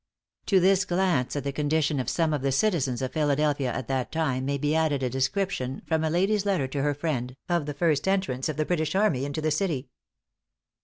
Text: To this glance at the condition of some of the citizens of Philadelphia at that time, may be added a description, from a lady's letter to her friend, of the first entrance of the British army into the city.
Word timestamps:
To 0.47 0.59
this 0.59 0.83
glance 0.83 1.35
at 1.35 1.43
the 1.43 1.51
condition 1.51 1.99
of 1.99 2.09
some 2.09 2.33
of 2.33 2.41
the 2.41 2.51
citizens 2.51 3.03
of 3.03 3.13
Philadelphia 3.13 3.71
at 3.71 3.87
that 3.89 4.11
time, 4.11 4.45
may 4.45 4.57
be 4.57 4.73
added 4.73 5.03
a 5.03 5.11
description, 5.11 5.83
from 5.85 6.03
a 6.03 6.09
lady's 6.09 6.43
letter 6.43 6.67
to 6.69 6.81
her 6.81 6.95
friend, 6.95 7.35
of 7.47 7.67
the 7.67 7.75
first 7.75 8.07
entrance 8.07 8.49
of 8.49 8.57
the 8.57 8.65
British 8.65 8.95
army 8.95 9.25
into 9.25 9.41
the 9.41 9.51
city. 9.51 9.89